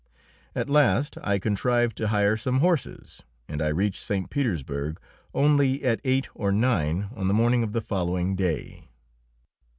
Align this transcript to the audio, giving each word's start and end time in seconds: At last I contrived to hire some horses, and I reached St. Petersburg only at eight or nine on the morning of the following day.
At 0.55 0.67
last 0.67 1.19
I 1.23 1.37
contrived 1.37 1.95
to 1.97 2.07
hire 2.07 2.35
some 2.35 2.59
horses, 2.59 3.21
and 3.47 3.61
I 3.61 3.67
reached 3.67 4.01
St. 4.01 4.31
Petersburg 4.31 4.99
only 5.31 5.83
at 5.83 6.01
eight 6.03 6.27
or 6.33 6.51
nine 6.51 7.09
on 7.15 7.27
the 7.27 7.35
morning 7.35 7.61
of 7.61 7.71
the 7.71 7.81
following 7.81 8.35
day. 8.35 8.87